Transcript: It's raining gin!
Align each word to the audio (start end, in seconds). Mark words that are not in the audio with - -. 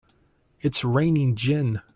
It's 0.61 0.83
raining 0.83 1.35
gin! 1.35 1.81